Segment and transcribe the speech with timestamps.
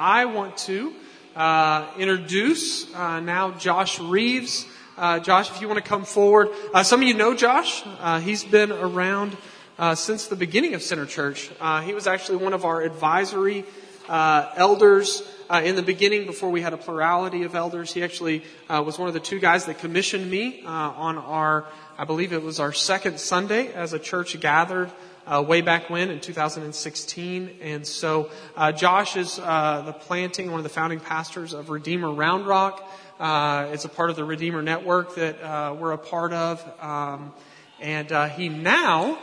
[0.00, 0.94] I want to
[1.36, 4.64] uh, introduce uh, now Josh Reeves.
[4.96, 6.48] Uh, Josh, if you want to come forward.
[6.72, 7.82] Uh, some of you know Josh.
[7.84, 9.36] Uh, he's been around
[9.78, 11.50] uh, since the beginning of Center Church.
[11.84, 13.66] he was actually one of our advisory
[14.08, 17.92] elders in the beginning before we had a plurality of elders.
[17.92, 21.66] He actually was one of the two guys that commissioned me on our,
[21.98, 24.90] I believe it was our second Sunday as a church gathered
[25.26, 27.56] uh, way back when in 2016.
[27.60, 32.10] And so uh, Josh is uh, the planting, one of the founding pastors of Redeemer
[32.10, 32.88] Round Rock.
[33.18, 36.64] Uh, it's a part of the Redeemer Network that uh, we're a part of.
[36.80, 37.32] Um,
[37.80, 39.18] and uh, he now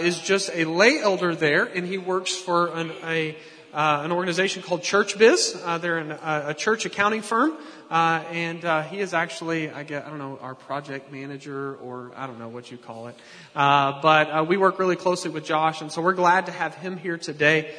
[0.00, 3.36] is just a lay elder there, and he works for an, a
[3.72, 5.60] uh, an organization called Church Biz.
[5.64, 7.56] Uh, they're an, uh, a church accounting firm,
[7.90, 12.12] uh, and uh, he is actually, I guess, I don't know, our project manager, or
[12.14, 13.16] I don't know what you call it.
[13.56, 16.96] Uh, but we work really closely with Josh, and so we're glad to have him
[16.98, 17.74] here today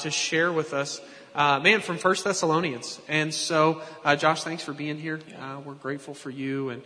[0.00, 1.00] to share with us.
[1.34, 3.80] man, from First Thessalonians, and so
[4.18, 5.20] Josh, thanks for being here.
[5.64, 6.82] we're grateful for you and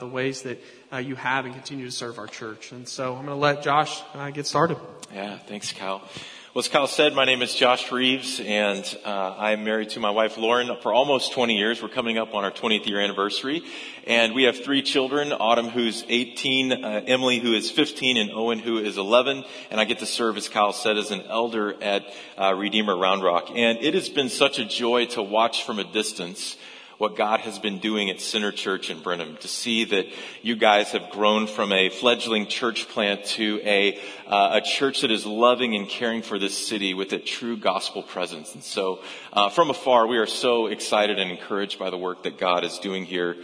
[0.00, 0.58] the ways that
[1.04, 2.72] you have and continue to serve our church.
[2.72, 4.78] And so I'm going to let Josh get started.
[5.12, 6.02] Yeah, thanks, Kyle.
[6.58, 10.10] Well, as Kyle said, my name is Josh Reeves, and uh, I'm married to my
[10.10, 11.80] wife Lauren for almost 20 years.
[11.80, 13.62] We're coming up on our 20th year anniversary,
[14.08, 18.58] and we have three children: Autumn, who's 18, uh, Emily, who is 15, and Owen,
[18.58, 19.44] who is 11.
[19.70, 23.22] And I get to serve, as Kyle said, as an elder at uh, Redeemer Round
[23.22, 23.50] Rock.
[23.54, 26.56] And it has been such a joy to watch from a distance
[26.98, 30.06] what God has been doing at Center Church in Brenham, to see that
[30.42, 35.12] you guys have grown from a fledgling church plant to a, uh, a church that
[35.12, 38.52] is loving and caring for this city with a true gospel presence.
[38.54, 39.00] And so,
[39.32, 42.78] uh, from afar, we are so excited and encouraged by the work that God is
[42.80, 43.36] doing here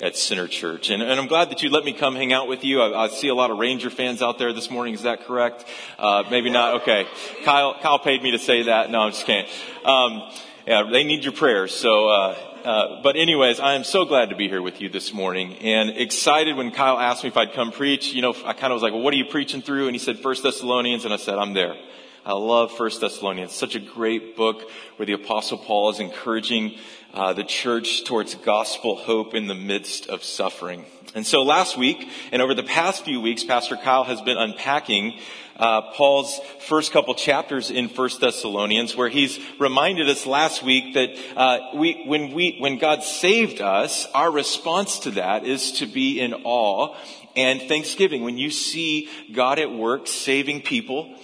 [0.00, 0.88] at Center Church.
[0.88, 2.80] And, and, I'm glad that you let me come hang out with you.
[2.80, 4.94] I, I, see a lot of Ranger fans out there this morning.
[4.94, 5.64] Is that correct?
[5.98, 6.82] Uh, maybe not.
[6.82, 7.06] Okay.
[7.44, 8.90] Kyle, Kyle paid me to say that.
[8.90, 9.48] No, I'm just kidding.
[9.84, 10.22] Um,
[10.66, 11.72] yeah, they need your prayers.
[11.72, 15.12] So, uh, uh, but anyways, I am so glad to be here with you this
[15.12, 18.12] morning and excited when Kyle asked me if I'd come preach.
[18.12, 19.86] You know, I kind of was like, well, what are you preaching through?
[19.86, 21.04] And he said, First Thessalonians.
[21.04, 21.74] And I said, I'm there.
[22.24, 23.52] I love First Thessalonians.
[23.52, 26.76] Such a great book where the apostle Paul is encouraging
[27.12, 30.84] uh, the church towards gospel hope in the midst of suffering.
[31.14, 35.18] And so last week and over the past few weeks, Pastor Kyle has been unpacking
[35.56, 41.10] uh, Paul's first couple chapters in First Thessalonians, where he's reminded us last week that
[41.36, 46.20] uh, we, when we, when God saved us, our response to that is to be
[46.20, 46.96] in awe
[47.36, 48.22] and thanksgiving.
[48.22, 51.16] When you see God at work saving people,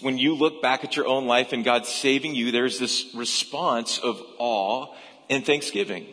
[0.00, 3.98] when you look back at your own life and God saving you, there's this response
[3.98, 4.94] of awe
[5.28, 6.06] and thanksgiving.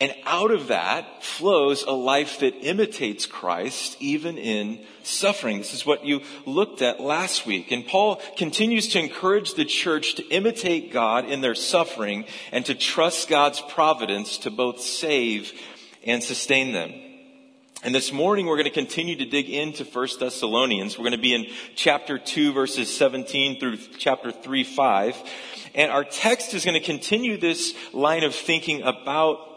[0.00, 5.58] And out of that flows a life that imitates Christ even in suffering.
[5.58, 7.70] This is what you looked at last week.
[7.70, 12.74] And Paul continues to encourage the church to imitate God in their suffering and to
[12.74, 15.52] trust God's providence to both save
[16.04, 16.92] and sustain them.
[17.84, 20.98] And this morning we're going to continue to dig into 1 Thessalonians.
[20.98, 25.16] We're going to be in chapter 2 verses 17 through chapter 3 5.
[25.76, 29.53] And our text is going to continue this line of thinking about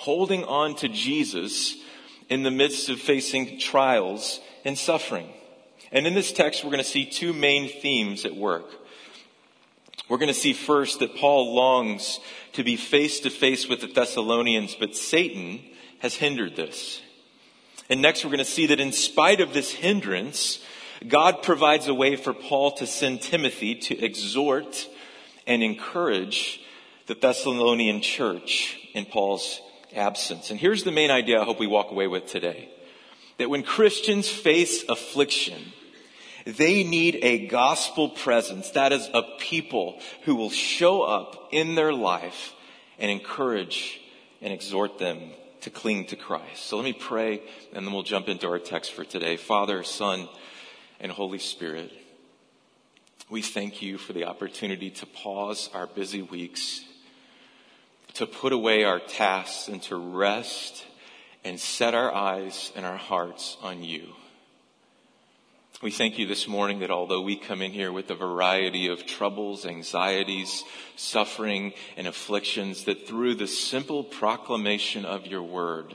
[0.00, 1.76] holding on to Jesus
[2.30, 5.28] in the midst of facing trials and suffering.
[5.92, 8.64] And in this text, we're going to see two main themes at work.
[10.08, 12.18] We're going to see first that Paul longs
[12.54, 15.60] to be face to face with the Thessalonians, but Satan
[15.98, 17.02] has hindered this.
[17.90, 20.60] And next, we're going to see that in spite of this hindrance,
[21.06, 24.88] God provides a way for Paul to send Timothy to exhort
[25.46, 26.62] and encourage
[27.06, 29.60] the Thessalonian church in Paul's
[29.94, 30.50] absence.
[30.50, 32.68] And here's the main idea I hope we walk away with today.
[33.38, 35.72] That when Christians face affliction,
[36.44, 38.70] they need a gospel presence.
[38.70, 42.54] That is a people who will show up in their life
[42.98, 44.00] and encourage
[44.42, 45.18] and exhort them
[45.62, 46.64] to cling to Christ.
[46.66, 49.36] So let me pray and then we'll jump into our text for today.
[49.36, 50.28] Father, Son,
[50.98, 51.92] and Holy Spirit,
[53.28, 56.84] we thank you for the opportunity to pause our busy weeks
[58.14, 60.84] to put away our tasks and to rest
[61.44, 64.08] and set our eyes and our hearts on you.
[65.82, 69.06] We thank you this morning that although we come in here with a variety of
[69.06, 70.62] troubles, anxieties,
[70.94, 75.94] suffering, and afflictions, that through the simple proclamation of your word,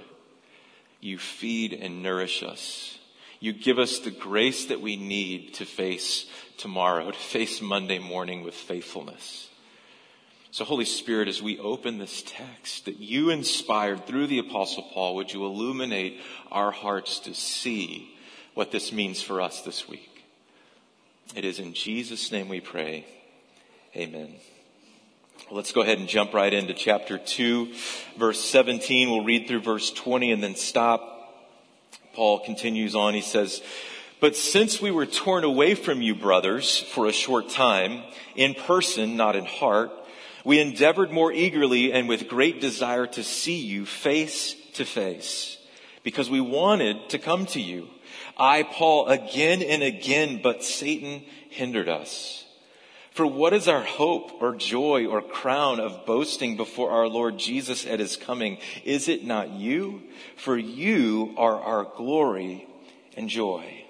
[1.01, 2.97] you feed and nourish us.
[3.39, 6.25] You give us the grace that we need to face
[6.57, 9.49] tomorrow, to face Monday morning with faithfulness.
[10.55, 15.15] So, Holy Spirit, as we open this text that you inspired through the Apostle Paul,
[15.15, 18.15] would you illuminate our hearts to see
[18.53, 20.23] what this means for us this week?
[21.35, 23.05] It is in Jesus' name we pray.
[23.97, 24.33] Amen.
[25.51, 27.73] Let's go ahead and jump right into chapter 2,
[28.17, 29.11] verse 17.
[29.11, 31.35] We'll read through verse 20 and then stop.
[32.13, 33.13] Paul continues on.
[33.13, 33.61] He says,
[34.21, 38.03] But since we were torn away from you, brothers, for a short time,
[38.37, 39.91] in person, not in heart,
[40.45, 45.57] we endeavored more eagerly and with great desire to see you face to face,
[46.03, 47.87] because we wanted to come to you.
[48.37, 52.45] I, Paul, again and again, but Satan hindered us.
[53.11, 57.85] For what is our hope or joy or crown of boasting before our Lord Jesus
[57.85, 58.57] at his coming?
[58.83, 60.03] Is it not you?
[60.35, 62.67] For you are our glory
[63.15, 63.84] and joy.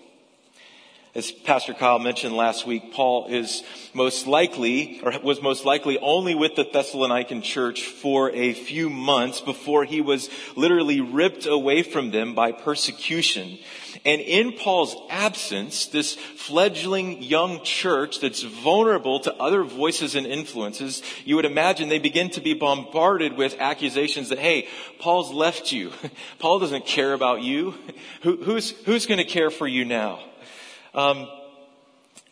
[1.15, 3.63] As Pastor Kyle mentioned last week, Paul is
[3.93, 9.39] most likely, or was most likely only with the Thessalonican church for a few months
[9.39, 13.57] before he was literally ripped away from them by persecution.
[14.03, 21.01] And in Paul's absence, this fledgling young church that's vulnerable to other voices and influences,
[21.23, 24.67] you would imagine they begin to be bombarded with accusations that, hey,
[24.99, 25.93] Paul's left you.
[26.39, 27.73] Paul doesn't care about you.
[28.23, 30.19] Who, who's, who's going to care for you now?
[30.95, 31.27] Um,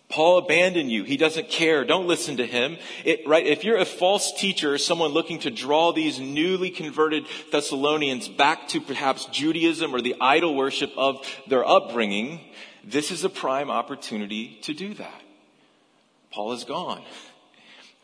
[0.09, 1.03] Paul abandoned you.
[1.03, 1.83] He doesn't care.
[1.83, 2.77] Don't listen to him.
[3.03, 3.45] It, right?
[3.45, 8.79] If you're a false teacher, someone looking to draw these newly converted Thessalonians back to
[8.79, 12.41] perhaps Judaism or the idol worship of their upbringing,
[12.83, 15.21] this is a prime opportunity to do that.
[16.31, 17.01] Paul is gone.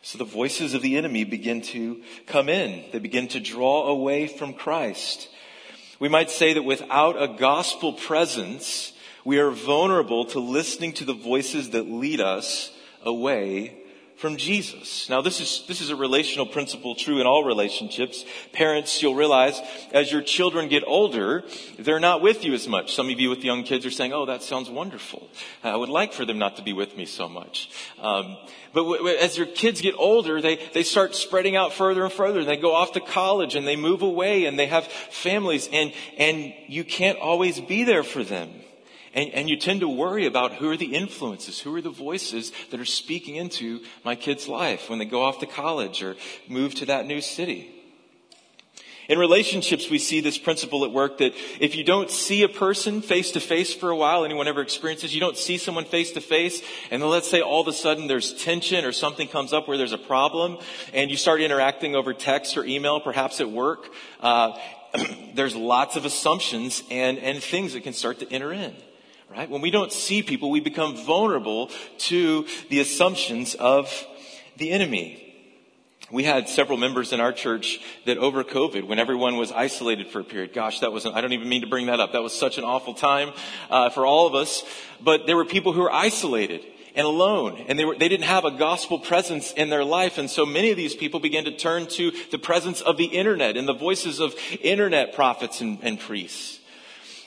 [0.02, 2.86] So the voices of the enemy begin to come in.
[2.92, 5.30] They begin to draw away from Christ.
[6.00, 8.94] We might say that without a gospel presence,
[9.26, 12.72] we are vulnerable to listening to the voices that lead us
[13.04, 13.76] away
[14.20, 15.10] from Jesus.
[15.10, 18.26] Now this is, this is a relational principle true in all relationships.
[18.52, 19.62] Parents, you'll realize
[19.94, 21.46] as your children get older,
[21.78, 22.96] they're not with you as much.
[22.96, 25.30] Some of you with young kids are saying, oh, that sounds wonderful.
[25.64, 27.70] I would like for them not to be with me so much.
[27.98, 28.36] Um,
[28.74, 32.12] but w- w- as your kids get older, they, they start spreading out further and
[32.12, 32.44] further.
[32.44, 36.54] They go off to college and they move away and they have families and, and
[36.68, 38.50] you can't always be there for them.
[39.14, 42.52] And, and, you tend to worry about who are the influences, who are the voices
[42.70, 46.16] that are speaking into my kid's life when they go off to college or
[46.48, 47.80] move to that new city.
[49.10, 53.02] In relationships, we see this principle at work that if you don't see a person
[53.02, 56.22] face to face for a while, anyone ever experiences, you don't see someone face to
[56.22, 59.68] face, and then let's say all of a sudden there's tension or something comes up
[59.68, 60.60] where there's a problem,
[60.94, 63.90] and you start interacting over text or email, perhaps at work,
[64.20, 64.56] uh,
[65.34, 68.76] there's lots of assumptions and, and things that can start to enter in
[69.30, 69.50] right?
[69.50, 74.06] When we don't see people, we become vulnerable to the assumptions of
[74.58, 75.26] the enemy.
[76.12, 80.22] We had several members in our church that over COVID, when everyone was isolated for
[80.22, 82.14] a period, gosh, that wasn't—I don't even mean to bring that up.
[82.14, 83.32] That was such an awful time
[83.70, 84.64] uh, for all of us.
[85.00, 86.66] But there were people who were isolated
[86.96, 90.18] and alone, and they, were, they didn't have a gospel presence in their life.
[90.18, 93.56] And so many of these people began to turn to the presence of the internet
[93.56, 96.59] and the voices of internet prophets and, and priests.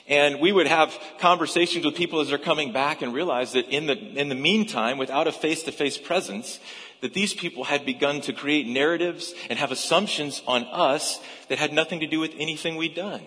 [0.07, 3.85] And we would have conversations with people as they're coming back and realize that in
[3.85, 6.59] the, in the meantime, without a face-to-face presence,
[6.99, 11.71] that these people had begun to create narratives and have assumptions on us that had
[11.71, 13.21] nothing to do with anything we'd done.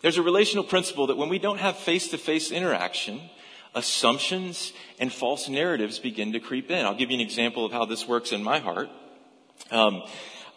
[0.00, 3.20] There's a relational principle that when we don't have face-to-face interaction,
[3.74, 6.86] assumptions and false narratives begin to creep in.
[6.86, 8.88] I'll give you an example of how this works in my heart.
[9.70, 10.02] Um,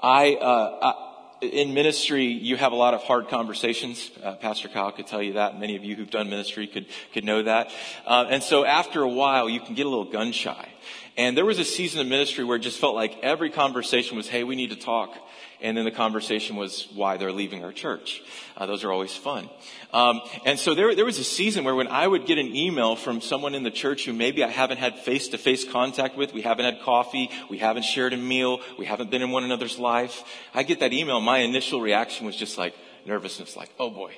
[0.01, 1.10] I, uh, I
[1.41, 4.11] in ministry, you have a lot of hard conversations.
[4.23, 5.59] Uh, Pastor Kyle could tell you that.
[5.59, 7.71] Many of you who've done ministry could, could know that.
[8.05, 10.69] Uh, and so after a while, you can get a little gun shy.
[11.17, 14.27] And there was a season of ministry where it just felt like every conversation was,
[14.27, 15.17] hey, we need to talk.
[15.61, 18.23] And then the conversation was why they're leaving our church.
[18.55, 19.49] Uh, those are always fun.
[19.93, 22.95] Um, and so there, there was a season where when I would get an email
[22.95, 26.33] from someone in the church who maybe I haven't had face to face contact with,
[26.33, 29.77] we haven't had coffee, we haven't shared a meal, we haven't been in one another's
[29.77, 31.19] life, I get that email.
[31.19, 32.73] My initial reaction was just like
[33.05, 34.13] nervousness, like, oh boy,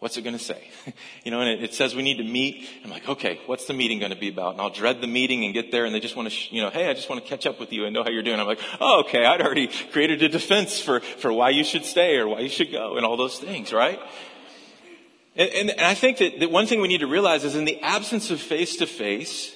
[0.00, 0.70] What's it going to say?
[1.24, 2.68] you know, and it, it, says we need to meet.
[2.84, 4.52] I'm like, okay, what's the meeting going to be about?
[4.52, 6.62] And I'll dread the meeting and get there and they just want to, sh- you
[6.62, 8.38] know, hey, I just want to catch up with you and know how you're doing.
[8.38, 12.16] I'm like, oh, okay, I'd already created a defense for, for why you should stay
[12.16, 13.98] or why you should go and all those things, right?
[15.38, 17.64] And, and, and I think that, that one thing we need to realize is in
[17.64, 19.54] the absence of face to face,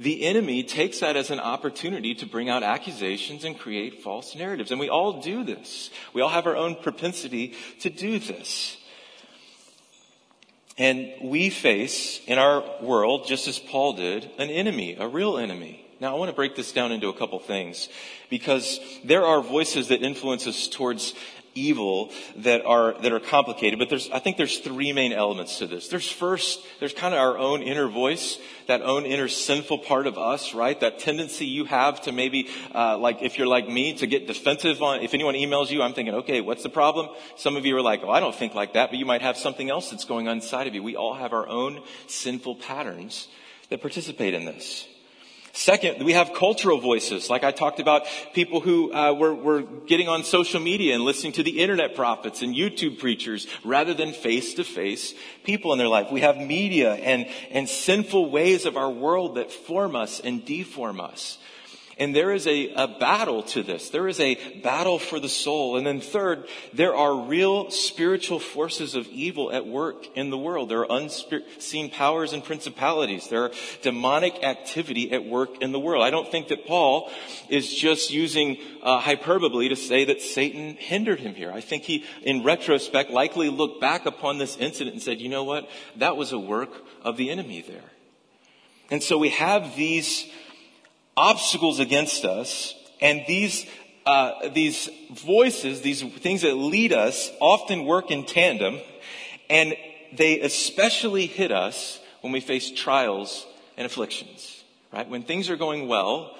[0.00, 4.72] the enemy takes that as an opportunity to bring out accusations and create false narratives.
[4.72, 5.90] And we all do this.
[6.12, 8.76] We all have our own propensity to do this.
[10.76, 15.86] And we face in our world, just as Paul did, an enemy, a real enemy.
[16.00, 17.88] Now I want to break this down into a couple things
[18.28, 21.14] because there are voices that influence us towards
[21.54, 25.66] evil that are, that are complicated, but there's, I think there's three main elements to
[25.66, 25.88] this.
[25.88, 30.18] There's first, there's kind of our own inner voice, that own inner sinful part of
[30.18, 30.78] us, right?
[30.80, 34.82] That tendency you have to maybe, uh, like, if you're like me, to get defensive
[34.82, 37.08] on, if anyone emails you, I'm thinking, okay, what's the problem?
[37.36, 39.36] Some of you are like, oh, I don't think like that, but you might have
[39.36, 40.82] something else that's going on inside of you.
[40.82, 43.28] We all have our own sinful patterns
[43.70, 44.86] that participate in this.
[45.56, 50.08] Second, we have cultural voices, like I talked about people who uh, were, were getting
[50.08, 54.54] on social media and listening to the internet prophets and YouTube preachers rather than face
[54.54, 56.10] to face people in their life.
[56.10, 61.00] We have media and, and sinful ways of our world that form us and deform
[61.00, 61.38] us.
[61.96, 63.90] And there is a, a battle to this.
[63.90, 65.76] There is a battle for the soul.
[65.76, 70.68] And then third, there are real spiritual forces of evil at work in the world.
[70.68, 73.28] There are unseen powers and principalities.
[73.28, 76.02] There are demonic activity at work in the world.
[76.02, 77.10] I don't think that Paul
[77.48, 81.52] is just using uh, hyperbole to say that Satan hindered him here.
[81.52, 85.44] I think he, in retrospect, likely looked back upon this incident and said, you know
[85.44, 85.68] what?
[85.96, 86.72] That was a work
[87.02, 87.90] of the enemy there.
[88.90, 90.26] And so we have these
[91.16, 93.66] obstacles against us, and these
[94.06, 98.78] uh, these voices, these things that lead us, often work in tandem,
[99.48, 99.74] and
[100.12, 104.62] they especially hit us when we face trials and afflictions.
[104.92, 105.08] Right?
[105.08, 106.36] When things are going well,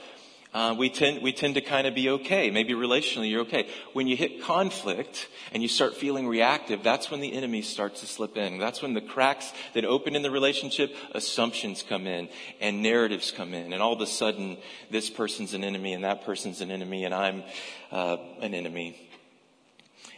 [0.55, 2.49] uh, we tend we tend to kind of be okay.
[2.51, 3.69] Maybe relationally, you're okay.
[3.93, 8.07] When you hit conflict and you start feeling reactive, that's when the enemy starts to
[8.07, 8.59] slip in.
[8.59, 12.29] That's when the cracks that open in the relationship, assumptions come in
[12.61, 14.57] and narratives come in, and all of a sudden,
[14.91, 17.43] this person's an enemy and that person's an enemy, and I'm
[17.91, 18.97] uh, an enemy.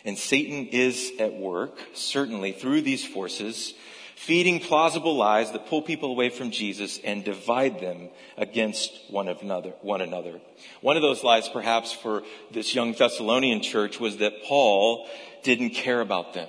[0.04, 3.74] And Satan is at work, certainly through these forces,
[4.16, 9.74] feeding plausible lies that pull people away from Jesus and divide them against one another,
[9.82, 10.40] one another.
[10.80, 15.06] One of those lies, perhaps, for this young Thessalonian church was that Paul
[15.44, 16.48] didn't care about them.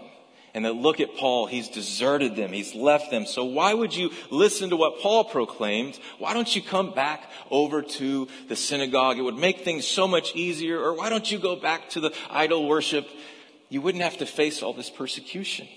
[0.53, 3.27] And that look at Paul, he's deserted them, he's left them.
[3.27, 5.99] So why would you listen to what Paul proclaimed?
[6.17, 9.19] Why don't you come back over to the synagogue?
[9.19, 10.81] It would make things so much easier.
[10.81, 13.07] Or why don't you go back to the idol worship?
[13.69, 15.67] You wouldn't have to face all this persecution.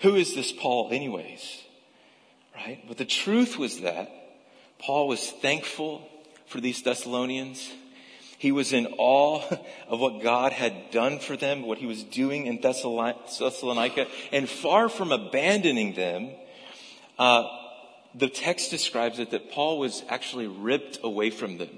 [0.00, 1.62] Who is this Paul, anyways?
[2.54, 2.82] Right?
[2.88, 4.10] But the truth was that
[4.78, 6.08] Paul was thankful
[6.46, 7.70] for these Thessalonians.
[8.38, 9.42] He was in awe
[9.88, 14.88] of what God had done for them, what he was doing in Thessalonica, and far
[14.88, 16.30] from abandoning them,
[17.18, 17.44] uh,
[18.14, 21.68] the text describes it that Paul was actually ripped away from them.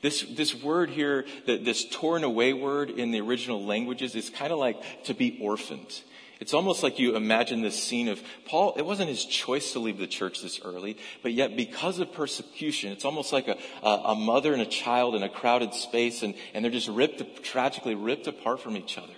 [0.00, 4.58] This, this word here, this torn away word in the original languages is kind of
[4.58, 6.00] like to be orphaned.
[6.38, 9.96] It's almost like you imagine this scene of Paul, it wasn't his choice to leave
[9.96, 14.52] the church this early, but yet because of persecution, it's almost like a, a, mother
[14.52, 18.60] and a child in a crowded space and, and they're just ripped, tragically ripped apart
[18.60, 19.14] from each other.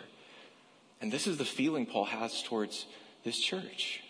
[1.01, 2.87] And this is the feeling Paul has towards
[3.25, 4.01] this church.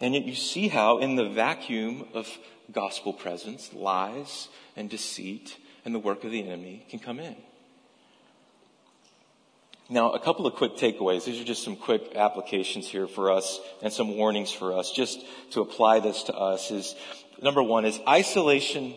[0.00, 2.28] And yet you see how in the vacuum of
[2.72, 7.36] gospel presence, lies and deceit and the work of the enemy can come in.
[9.88, 11.24] Now, a couple of quick takeaways.
[11.24, 15.20] These are just some quick applications here for us and some warnings for us just
[15.50, 16.94] to apply this to us is
[17.42, 18.94] number one is isolation.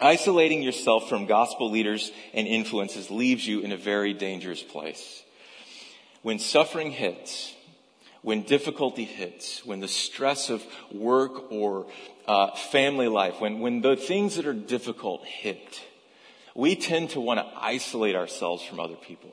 [0.00, 5.24] Isolating yourself from gospel leaders and influences leaves you in a very dangerous place.
[6.22, 7.54] When suffering hits,
[8.22, 11.86] when difficulty hits, when the stress of work or
[12.26, 15.80] uh, family life, when, when the things that are difficult hit,
[16.54, 19.30] we tend to want to isolate ourselves from other people.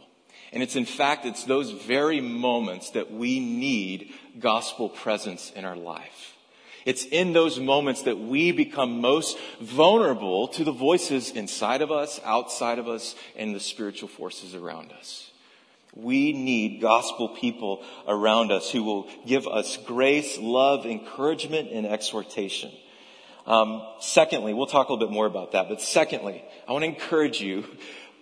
[0.52, 5.76] And it's in fact, it's those very moments that we need gospel presence in our
[5.76, 6.36] life.
[6.86, 12.22] It's in those moments that we become most vulnerable to the voices inside of us,
[12.24, 15.32] outside of us, and the spiritual forces around us.
[15.96, 22.72] We need gospel people around us who will give us grace, love, encouragement, and exhortation.
[23.48, 26.90] Um, secondly, we'll talk a little bit more about that, but secondly, I want to
[26.90, 27.64] encourage you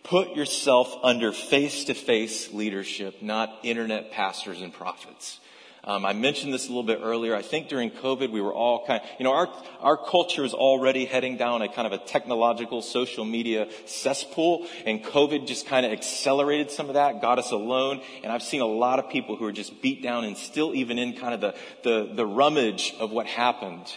[0.04, 5.40] Put yourself under face to face leadership, not internet pastors and prophets.
[5.86, 7.36] Um, I mentioned this a little bit earlier.
[7.36, 9.50] I think during COVID, we were all kind of, you know, our,
[9.82, 15.04] our culture is already heading down a kind of a technological social media cesspool, and
[15.04, 18.02] COVID just kind of accelerated some of that, got us alone.
[18.24, 20.98] And I've seen a lot of people who are just beat down and still even
[20.98, 23.88] in kind of the, the, the rummage of what happened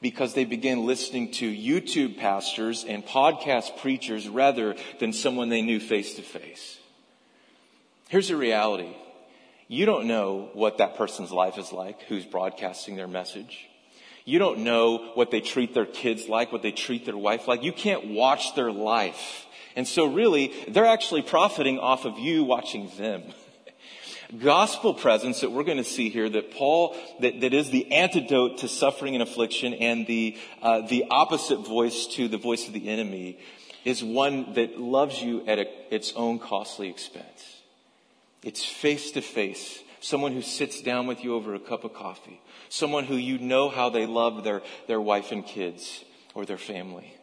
[0.00, 5.80] because they began listening to YouTube pastors and podcast preachers rather than someone they knew
[5.80, 6.78] face to face.
[8.08, 8.96] Here's the reality.
[9.68, 13.68] You don't know what that person's life is like who's broadcasting their message.
[14.24, 17.62] You don't know what they treat their kids like, what they treat their wife like.
[17.62, 22.90] You can't watch their life And so really, they're actually profiting off of you watching
[22.98, 23.22] them.
[24.38, 28.58] Gospel presence that we're going to see here that Paul, that, that is the antidote
[28.58, 32.88] to suffering and affliction and the, uh, the opposite voice to the voice of the
[32.88, 33.38] enemy
[33.84, 37.60] is one that loves you at a, its own costly expense.
[38.42, 39.80] It's face to face.
[40.00, 42.40] Someone who sits down with you over a cup of coffee.
[42.68, 47.14] Someone who you know how they love their, their wife and kids or their family.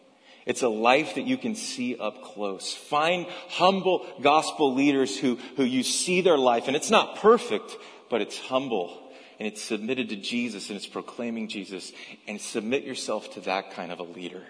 [0.48, 2.74] It's a life that you can see up close.
[2.74, 7.76] Find humble gospel leaders who, who you see their life, and it's not perfect,
[8.10, 8.98] but it's humble,
[9.40, 11.92] and it's submitted to Jesus, and it's proclaiming Jesus,
[12.30, 14.44] and submit yourself to that kind of a leader.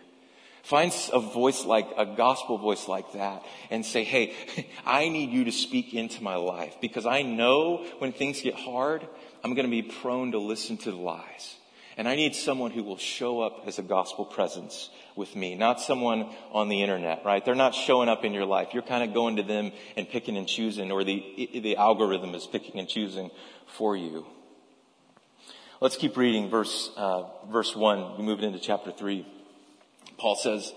[0.62, 4.36] Find a voice like, a gospel voice like that and say, hey,
[4.86, 9.08] I need you to speak into my life because I know when things get hard,
[9.44, 11.56] I'm going to be prone to listen to lies.
[11.98, 15.82] And I need someone who will show up as a gospel presence with me, not
[15.82, 17.44] someone on the internet, right?
[17.44, 18.70] They're not showing up in your life.
[18.72, 22.46] You're kind of going to them and picking and choosing, or the, the algorithm is
[22.46, 23.32] picking and choosing
[23.66, 24.28] for you.
[25.82, 28.20] Let's keep reading verse, uh, verse 1.
[28.20, 29.26] We move into chapter 3.
[30.18, 30.74] Paul says,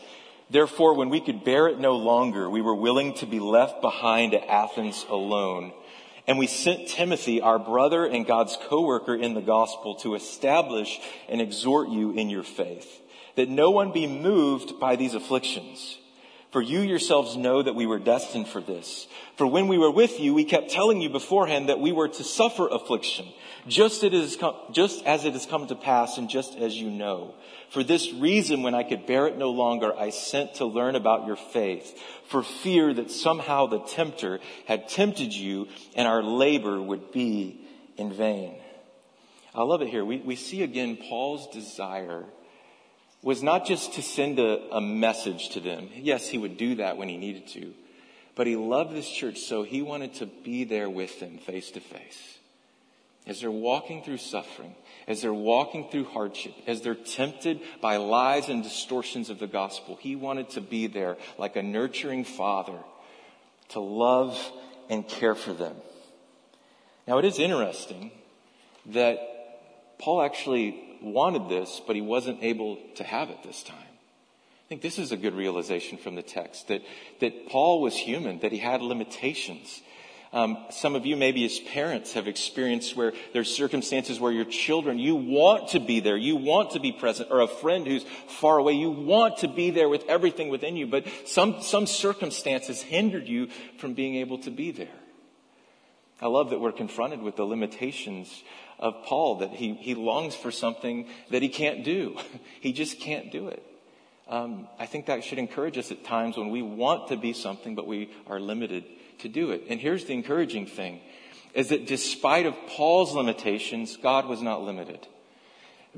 [0.49, 4.35] Therefore, when we could bear it no longer, we were willing to be left behind
[4.35, 5.73] at Athens alone.
[6.31, 11.41] And we sent Timothy, our brother and God's co-worker in the gospel, to establish and
[11.41, 13.03] exhort you in your faith,
[13.35, 15.99] that no one be moved by these afflictions.
[16.53, 19.09] For you yourselves know that we were destined for this.
[19.39, 22.23] For when we were with you, we kept telling you beforehand that we were to
[22.23, 23.27] suffer affliction,
[23.69, 27.35] just, as it has come to pass and just as you know.
[27.71, 31.27] For this reason, when I could bear it no longer, I sent to learn about
[31.27, 31.99] your faith,
[32.29, 37.61] for fear that somehow the tempter had tempted you and our labor would be
[37.97, 38.57] in vain.
[39.55, 40.05] I love it here.
[40.05, 42.25] We, we see again Paul's desire
[43.23, 45.89] was not just to send a, a message to them.
[45.95, 47.75] Yes, he would do that when he needed to.
[48.35, 51.81] But he loved this church, so he wanted to be there with them face to
[51.81, 52.39] face.
[53.27, 54.75] As they're walking through suffering,
[55.07, 59.99] as they're walking through hardship, as they're tempted by lies and distortions of the gospel,
[60.01, 62.79] he wanted to be there like a nurturing father
[63.71, 64.39] to love
[64.89, 65.77] and care for them.
[67.07, 68.11] Now it is interesting
[68.87, 69.19] that
[69.99, 73.77] Paul actually wanted this, but he wasn't able to have it this time.
[73.79, 76.83] I think this is a good realization from the text that,
[77.21, 79.83] that Paul was human, that he had limitations.
[80.33, 84.99] Um, some of you, maybe as parents, have experienced where there's circumstances where your children,
[84.99, 88.59] you want to be there, you want to be present, or a friend who's far
[88.59, 93.27] away, you want to be there with everything within you, but some, some circumstances hindered
[93.27, 94.89] you from being able to be there.
[96.21, 98.45] I love that we're confronted with the limitations
[98.79, 102.17] of Paul, that he, he longs for something that he can't do.
[102.61, 103.65] he just can't do it.
[104.29, 107.75] Um, I think that should encourage us at times when we want to be something,
[107.75, 108.85] but we are limited
[109.23, 109.65] to do it.
[109.69, 111.01] And here's the encouraging thing,
[111.55, 115.07] is that despite of Paul's limitations, God was not limited.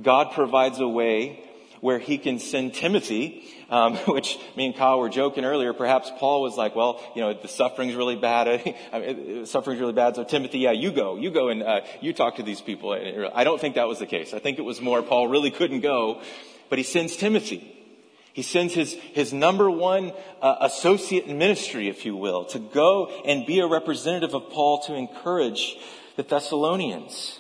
[0.01, 1.45] God provides a way
[1.81, 5.73] where he can send Timothy, um, which me and Kyle were joking earlier.
[5.73, 8.49] Perhaps Paul was like, "Well, you know, the suffering's really bad.
[8.93, 10.15] I mean, suffering's really bad.
[10.15, 12.93] So Timothy, yeah, you go, you go, and uh, you talk to these people."
[13.35, 14.33] I don't think that was the case.
[14.33, 16.23] I think it was more Paul really couldn't go,
[16.71, 17.82] but he sends Timothy.
[18.33, 23.09] He sends his, his number one uh, associate in ministry, if you will, to go
[23.27, 25.77] and be a representative of Paul to encourage
[26.17, 27.39] the Thessalonians.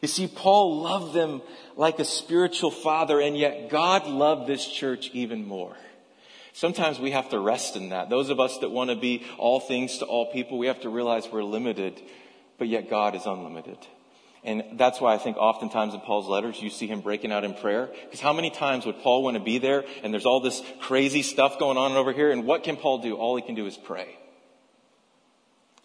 [0.00, 1.42] You see, Paul loved them
[1.76, 5.76] like a spiritual father, and yet God loved this church even more.
[6.54, 8.10] Sometimes we have to rest in that.
[8.10, 10.90] Those of us that want to be all things to all people, we have to
[10.90, 12.00] realize we're limited,
[12.58, 13.78] but yet God is unlimited.
[14.44, 17.54] And that's why I think oftentimes in Paul's letters you see him breaking out in
[17.54, 17.90] prayer.
[18.04, 21.22] Because how many times would Paul want to be there and there's all this crazy
[21.22, 23.14] stuff going on over here and what can Paul do?
[23.14, 24.18] All he can do is pray.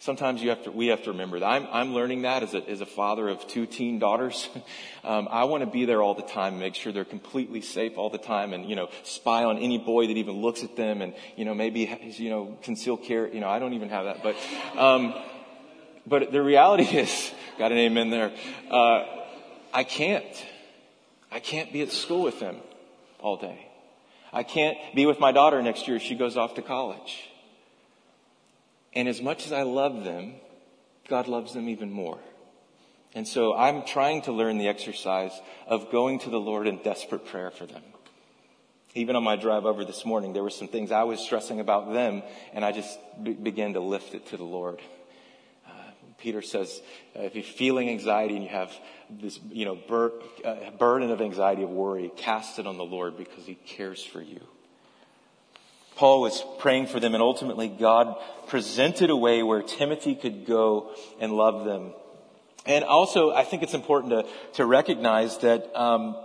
[0.00, 1.46] Sometimes you have to, we have to remember that.
[1.46, 4.48] I'm, I'm learning that as a, as a father of two teen daughters.
[5.04, 8.10] Um, I want to be there all the time make sure they're completely safe all
[8.10, 11.14] the time and, you know, spy on any boy that even looks at them and,
[11.34, 13.26] you know, maybe, you know, conceal care.
[13.26, 14.22] You know, I don't even have that.
[14.22, 14.36] But,
[14.76, 15.14] um,
[16.06, 18.32] but the reality is, got an amen there,
[18.70, 19.04] uh,
[19.74, 20.46] I can't.
[21.30, 22.56] I can't be at school with them
[23.20, 23.66] all day.
[24.32, 27.28] I can't be with my daughter next year she goes off to college.
[28.94, 30.34] And as much as I love them,
[31.08, 32.18] God loves them even more.
[33.14, 35.32] And so I'm trying to learn the exercise
[35.66, 37.82] of going to the Lord in desperate prayer for them.
[38.94, 41.92] Even on my drive over this morning, there were some things I was stressing about
[41.92, 44.80] them, and I just be- began to lift it to the Lord.
[46.18, 46.82] Peter says,
[47.16, 48.72] uh, if you're feeling anxiety and you have
[49.08, 50.12] this, you know, bur-
[50.44, 54.20] uh, burden of anxiety, of worry, cast it on the Lord because He cares for
[54.20, 54.40] you.
[55.96, 60.90] Paul was praying for them, and ultimately God presented a way where Timothy could go
[61.20, 61.92] and love them.
[62.66, 66.16] And also, I think it's important to, to recognize that, um,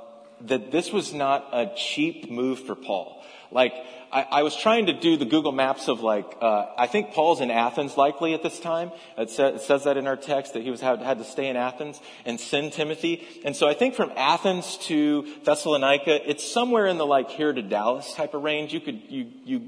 [0.41, 3.23] that this was not a cheap move for Paul.
[3.53, 3.73] Like,
[4.11, 7.41] I, I, was trying to do the Google Maps of like, uh, I think Paul's
[7.41, 8.91] in Athens likely at this time.
[9.17, 11.47] It, sa- it says that in our text that he was had, had, to stay
[11.47, 13.25] in Athens and send Timothy.
[13.45, 17.61] And so I think from Athens to Thessalonica, it's somewhere in the like here to
[17.61, 18.73] Dallas type of range.
[18.73, 19.61] You could, you, you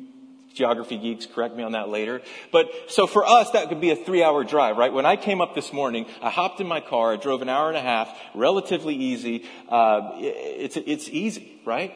[0.54, 2.21] geography geeks correct me on that later.
[2.52, 4.91] But so for us, that could be a three hour drive, right?
[4.91, 7.67] When I came up this morning, I hopped in my car, I drove an hour
[7.67, 9.45] and a half, relatively easy.
[9.69, 11.95] Uh, it's, it's easy, right?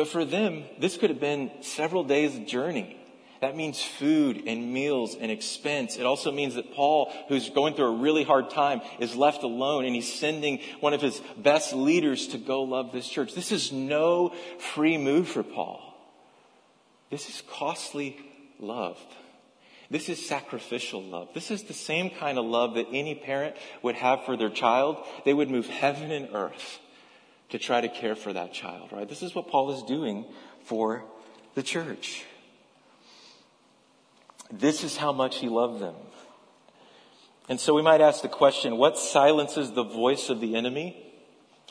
[0.00, 2.96] But for them, this could have been several days journey.
[3.42, 5.98] That means food and meals and expense.
[5.98, 9.84] It also means that Paul, who's going through a really hard time, is left alone
[9.84, 13.34] and he's sending one of his best leaders to go love this church.
[13.34, 14.32] This is no
[14.72, 15.82] free move for Paul.
[17.10, 18.16] This is costly
[18.58, 18.98] love.
[19.90, 21.28] This is sacrificial love.
[21.34, 24.96] This is the same kind of love that any parent would have for their child.
[25.26, 26.80] They would move heaven and earth
[27.50, 29.08] to try to care for that child, right?
[29.08, 30.24] This is what Paul is doing
[30.64, 31.04] for
[31.54, 32.24] the church.
[34.52, 35.94] This is how much he loved them.
[37.48, 40.96] And so we might ask the question, what silences the voice of the enemy,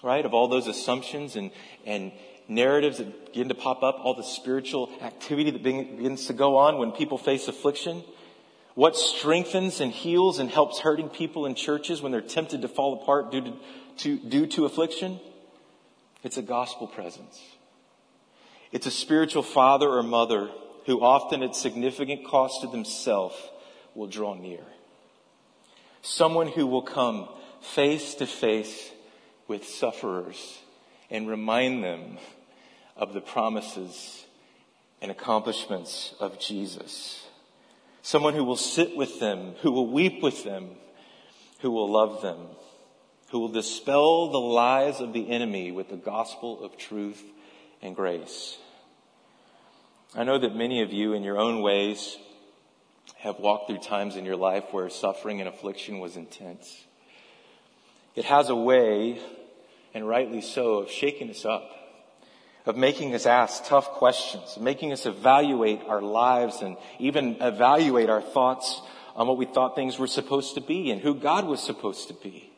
[0.04, 0.26] right?
[0.26, 1.52] Of all those assumptions and,
[1.86, 2.12] and
[2.50, 6.78] narratives that begin to pop up, all the spiritual activity that begins to go on
[6.78, 8.04] when people face affliction.
[8.76, 13.02] What strengthens and heals and helps hurting people in churches when they're tempted to fall
[13.02, 13.54] apart due to,
[13.98, 15.20] to due to affliction?
[16.24, 17.42] It's a gospel presence.
[18.72, 20.50] It's a spiritual father or mother
[20.86, 23.36] who often at significant cost to themselves
[23.96, 24.64] will draw near.
[26.02, 27.30] Someone who will come
[27.62, 28.92] face to face
[29.48, 30.60] with sufferers
[31.10, 32.18] and remind them
[32.96, 34.26] of the promises
[35.02, 37.26] and accomplishments of Jesus.
[38.02, 40.72] Someone who will sit with them, who will weep with them,
[41.62, 42.38] who will love them
[43.32, 47.24] who will dispel the lies of the enemy with the gospel of truth
[47.82, 48.58] and grace.
[50.16, 52.18] I know that many of you, in your own ways,
[53.18, 56.86] have walked through times in your life where suffering and affliction was intense.
[58.16, 59.20] It has a way,
[59.94, 61.70] and rightly so, of shaking us up,
[62.66, 68.22] of making us ask tough questions, making us evaluate our lives and even evaluate our
[68.22, 68.82] thoughts
[69.16, 72.14] on what we thought things were supposed to be and who God was supposed to
[72.16, 72.49] be.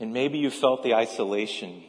[0.00, 1.82] And maybe you felt the isolation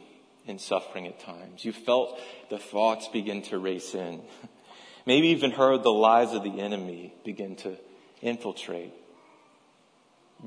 [0.46, 1.64] in suffering at times.
[1.64, 2.18] You felt
[2.50, 4.22] the thoughts begin to race in.
[5.06, 7.76] Maybe even heard the lies of the enemy begin to
[8.20, 8.92] infiltrate.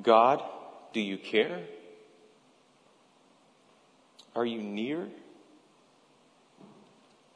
[0.02, 0.44] God,
[0.94, 1.64] do you care?
[4.36, 5.08] Are you near?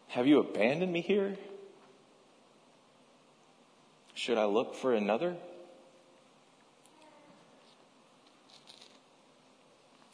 [0.10, 1.38] Have you abandoned me here?
[4.14, 5.36] Should I look for another?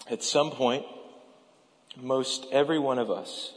[0.09, 0.85] At some point,
[1.97, 3.53] most every one of us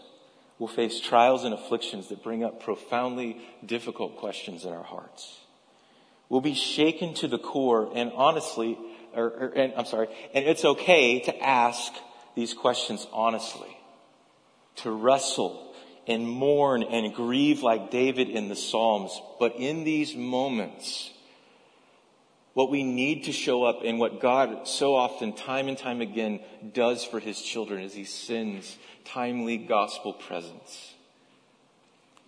[0.59, 5.39] will face trials and afflictions that bring up profoundly difficult questions in our hearts.
[6.29, 8.79] We'll be shaken to the core and honestly,
[9.15, 11.93] or, or and, I'm sorry, and it's okay to ask
[12.35, 13.77] these questions honestly,
[14.77, 15.75] to wrestle
[16.07, 19.21] and mourn and grieve like David in the Psalms.
[19.39, 21.12] But in these moments,
[22.55, 26.41] what we need to show up and what God so often, time and time again,
[26.73, 30.95] does for his children is he sends timely gospel presence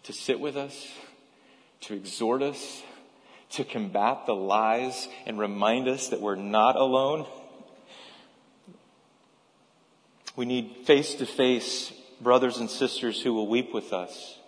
[0.05, 0.87] to sit with us,
[1.81, 2.83] to exhort us,
[3.51, 7.27] to combat the lies and remind us that we're not alone.
[10.37, 14.39] We need face to face brothers and sisters who will weep with us,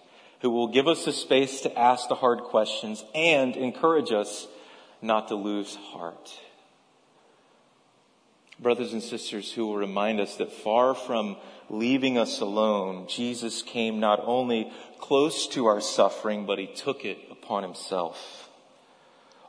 [0.41, 4.47] who will give us the space to ask the hard questions and encourage us
[5.03, 6.31] not to lose heart.
[8.59, 11.37] Brothers and sisters who will remind us that far from
[11.69, 17.19] leaving us alone, Jesus came not only close to our suffering, but he took it
[17.31, 18.49] upon himself.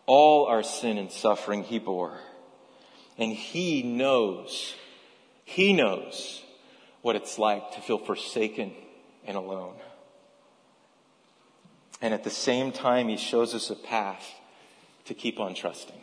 [0.06, 2.20] All our sin and suffering he bore.
[3.18, 4.76] And he knows,
[5.46, 6.44] he knows
[7.02, 8.74] what it's like to feel forsaken
[9.26, 9.76] and alone.
[12.02, 14.26] And at the same time, he shows us a path
[15.08, 16.00] to keep on trusting,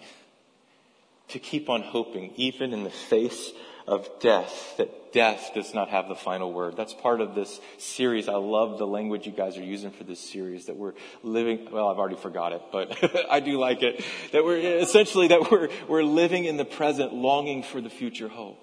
[1.28, 3.52] to keep on hoping, even in the face
[3.86, 6.76] of death, that death does not have the final word.
[6.76, 8.28] That's part of this series.
[8.28, 11.88] I love the language you guys are using for this series that we're living, well,
[11.88, 14.02] I've already forgot it, but I do like it.
[14.32, 18.60] That we're essentially that we're, we're living in the present, longing for the future hope.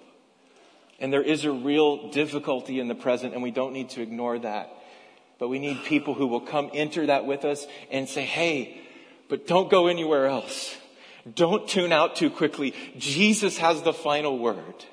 [0.98, 4.38] And there is a real difficulty in the present and we don't need to ignore
[4.40, 4.70] that.
[5.38, 8.81] But we need people who will come enter that with us and say, hey,
[9.32, 10.76] but don't go anywhere else.
[11.34, 12.74] Don't tune out too quickly.
[12.98, 14.84] Jesus has the final word.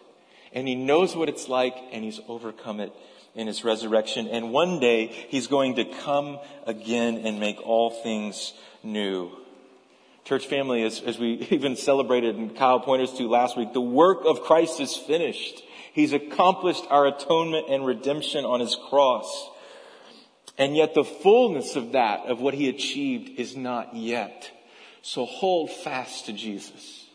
[0.53, 2.93] And he knows what it's like and he's overcome it
[3.35, 4.29] in his resurrection.
[4.29, 9.29] And one day he's going to come again and make all things new.
[10.23, 13.81] Church family, as, as we even celebrated and Kyle pointed us to last week, the
[13.81, 15.61] work of Christ is finished.
[15.91, 19.49] He's accomplished our atonement and redemption on his cross.
[20.59, 24.51] And yet the fullness of that, of what he achieved, is not yet.
[25.01, 27.05] So hold fast to Jesus.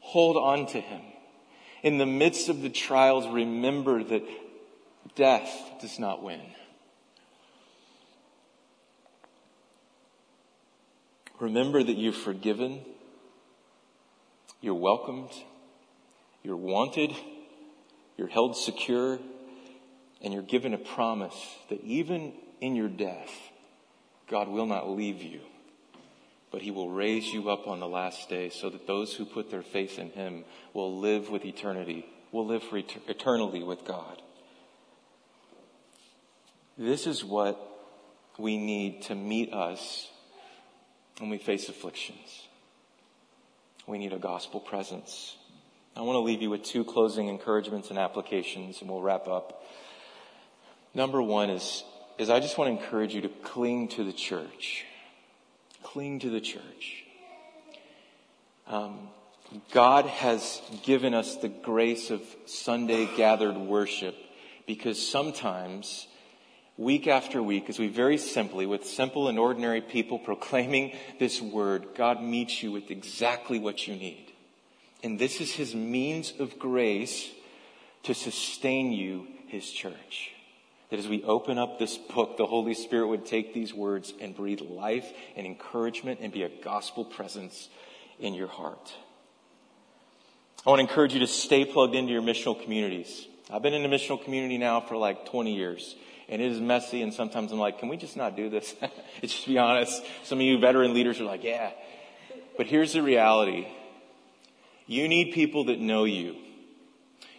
[0.00, 1.00] Hold on to him.
[1.82, 4.22] In the midst of the trials, remember that
[5.14, 5.50] death
[5.80, 6.42] does not win.
[11.40, 12.80] Remember that you're forgiven,
[14.60, 15.30] you're welcomed,
[16.42, 17.14] you're wanted,
[18.18, 19.20] you're held secure,
[20.20, 23.30] and you're given a promise that even in your death,
[24.28, 25.40] God will not leave you,
[26.50, 29.50] but He will raise you up on the last day so that those who put
[29.50, 30.44] their faith in Him
[30.74, 34.22] will live with eternity, will live for et- eternally with God.
[36.76, 37.58] This is what
[38.38, 40.08] we need to meet us
[41.18, 42.46] when we face afflictions.
[43.86, 45.36] We need a gospel presence.
[45.96, 49.64] I want to leave you with two closing encouragements and applications, and we'll wrap up.
[50.94, 51.82] Number one is,
[52.18, 54.84] is I just want to encourage you to cling to the church.
[55.84, 57.04] Cling to the church.
[58.66, 59.08] Um,
[59.72, 64.14] God has given us the grace of Sunday gathered worship
[64.66, 66.06] because sometimes
[66.76, 71.88] week after week, as we very simply, with simple and ordinary people proclaiming this word,
[71.94, 74.32] God meets you with exactly what you need.
[75.02, 77.30] And this is His means of grace
[78.02, 80.32] to sustain you, His church.
[80.90, 84.34] That as we open up this book, the Holy Spirit would take these words and
[84.34, 87.68] breathe life and encouragement and be a gospel presence
[88.18, 88.94] in your heart.
[90.66, 93.26] I want to encourage you to stay plugged into your missional communities.
[93.50, 95.94] I've been in a missional community now for like 20 years
[96.28, 98.74] and it is messy and sometimes I'm like, can we just not do this?
[99.22, 100.02] It's just be honest.
[100.24, 101.70] Some of you veteran leaders are like, yeah.
[102.56, 103.66] But here's the reality.
[104.86, 106.36] You need people that know you.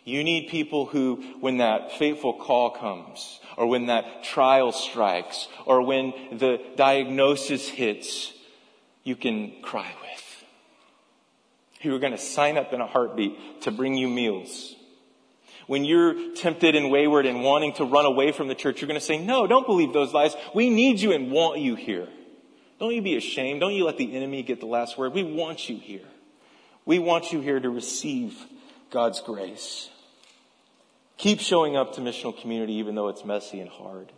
[0.09, 5.81] You need people who, when that fateful call comes, or when that trial strikes, or
[5.81, 8.33] when the diagnosis hits,
[9.03, 10.43] you can cry with.
[11.81, 14.75] Who are going to sign up in a heartbeat to bring you meals,
[15.67, 18.99] when you're tempted and wayward and wanting to run away from the church, you're going
[18.99, 20.35] to say, no, don't believe those lies.
[20.55, 22.07] We need you and want you here.
[22.79, 23.59] Don't you be ashamed.
[23.59, 25.13] Don't you let the enemy get the last word.
[25.13, 26.07] We want you here.
[26.85, 28.35] We want you here to receive
[28.89, 29.89] God's grace.
[31.19, 34.13] Keep showing up to missional community even though it's messy and hard.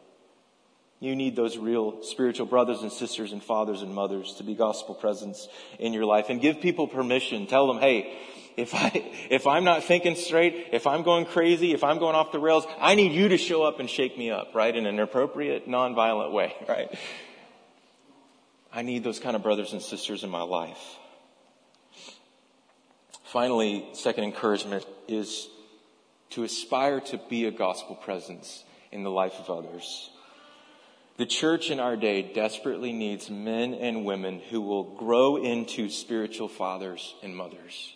[0.99, 4.93] You need those real spiritual brothers and sisters and fathers and mothers to be gospel
[4.93, 5.47] presence
[5.79, 7.47] in your life and give people permission.
[7.47, 8.15] Tell them, hey,
[8.55, 8.91] if I,
[9.31, 12.67] if I'm not thinking straight, if I'm going crazy, if I'm going off the rails,
[12.79, 14.75] I need you to show up and shake me up, right?
[14.75, 16.95] In an appropriate, nonviolent way, right?
[18.71, 20.97] I need those kind of brothers and sisters in my life.
[23.23, 25.47] Finally, second encouragement is
[26.31, 30.09] to aspire to be a gospel presence in the life of others.
[31.17, 36.47] The church in our day desperately needs men and women who will grow into spiritual
[36.47, 37.93] fathers and mothers.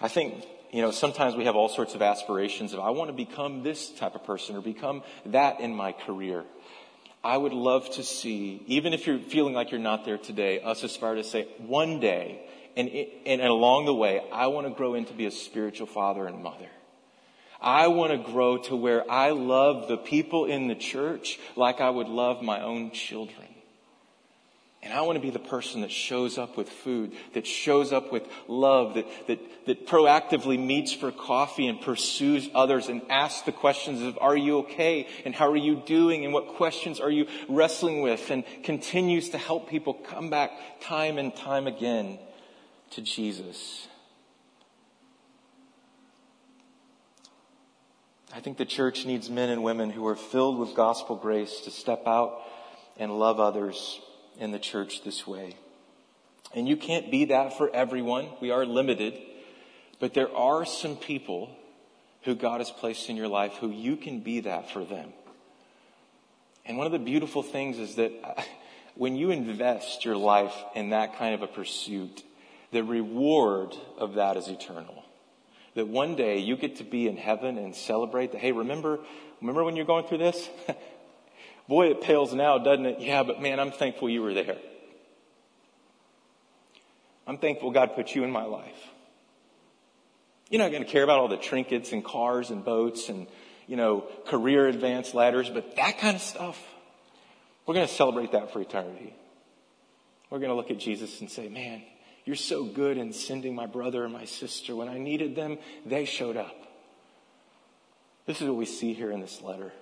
[0.00, 3.14] I think, you know, sometimes we have all sorts of aspirations of, I want to
[3.14, 6.44] become this type of person or become that in my career.
[7.22, 10.82] I would love to see, even if you're feeling like you're not there today, us
[10.82, 14.94] aspire to say, one day, and, and, and along the way, I want to grow
[14.94, 16.68] into be a spiritual father and mother.
[17.64, 21.88] I want to grow to where I love the people in the church like I
[21.88, 23.48] would love my own children.
[24.82, 28.12] And I want to be the person that shows up with food, that shows up
[28.12, 33.52] with love, that, that, that proactively meets for coffee and pursues others and asks the
[33.52, 35.08] questions of, are you okay?
[35.24, 36.26] And how are you doing?
[36.26, 38.30] And what questions are you wrestling with?
[38.30, 40.50] And continues to help people come back
[40.82, 42.18] time and time again
[42.90, 43.88] to Jesus.
[48.34, 51.70] I think the church needs men and women who are filled with gospel grace to
[51.70, 52.42] step out
[52.96, 54.00] and love others
[54.40, 55.54] in the church this way.
[56.52, 58.28] And you can't be that for everyone.
[58.40, 59.16] We are limited.
[60.00, 61.56] But there are some people
[62.22, 65.12] who God has placed in your life who you can be that for them.
[66.66, 68.42] And one of the beautiful things is that uh,
[68.96, 72.24] when you invest your life in that kind of a pursuit,
[72.72, 75.03] the reward of that is eternal.
[75.74, 79.00] That one day you get to be in heaven and celebrate that, hey, remember,
[79.40, 80.48] remember when you're going through this?
[81.68, 83.00] Boy, it pales now, doesn't it?
[83.00, 84.56] Yeah, but man, I'm thankful you were there.
[87.26, 88.76] I'm thankful God put you in my life.
[90.50, 93.26] You're not going to care about all the trinkets and cars and boats and,
[93.66, 96.62] you know, career advance ladders, but that kind of stuff,
[97.66, 99.14] we're going to celebrate that for eternity.
[100.28, 101.82] We're going to look at Jesus and say, man,
[102.24, 104.74] you're so good in sending my brother and my sister.
[104.74, 106.56] When I needed them, they showed up.
[108.26, 109.72] This is what we see here in this letter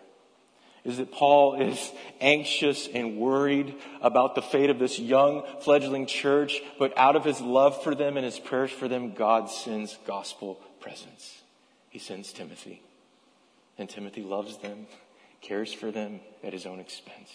[0.85, 6.61] is that Paul is anxious and worried about the fate of this young fledgling church,
[6.79, 10.61] but out of his love for them and his prayers for them, God sends gospel
[10.81, 11.43] presence.
[11.91, 12.83] He sends Timothy.
[13.79, 14.87] And Timothy loves them,
[15.41, 17.31] cares for them at his own expense.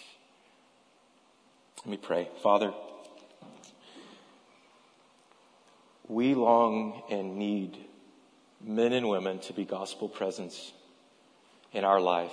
[1.84, 2.28] Let me pray.
[2.42, 2.72] Father,
[6.08, 7.76] we long and need
[8.60, 10.72] men and women to be gospel presence
[11.72, 12.32] in our life.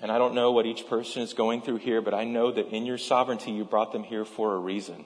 [0.00, 2.68] And I don't know what each person is going through here, but I know that
[2.68, 5.04] in your sovereignty, you brought them here for a reason.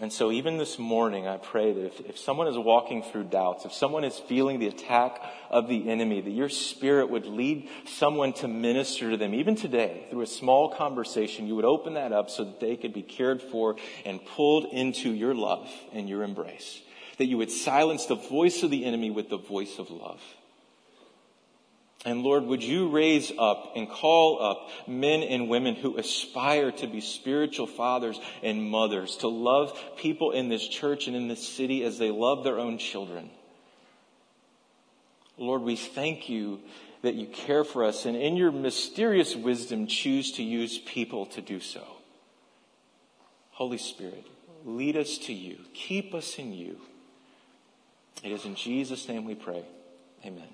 [0.00, 3.64] And so even this morning, I pray that if, if someone is walking through doubts,
[3.64, 8.32] if someone is feeling the attack of the enemy, that your spirit would lead someone
[8.34, 12.28] to minister to them, even today, through a small conversation, you would open that up
[12.28, 16.82] so that they could be cared for and pulled into your love and your embrace.
[17.18, 20.20] That you would silence the voice of the enemy with the voice of love.
[22.04, 26.86] And Lord, would you raise up and call up men and women who aspire to
[26.86, 31.82] be spiritual fathers and mothers, to love people in this church and in this city
[31.82, 33.30] as they love their own children.
[35.38, 36.60] Lord, we thank you
[37.02, 41.40] that you care for us and in your mysterious wisdom choose to use people to
[41.40, 41.84] do so.
[43.50, 44.26] Holy Spirit,
[44.64, 45.58] lead us to you.
[45.72, 46.78] Keep us in you.
[48.22, 49.64] It is in Jesus' name we pray.
[50.24, 50.48] Amen.